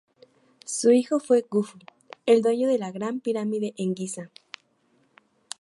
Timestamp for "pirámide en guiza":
3.19-4.31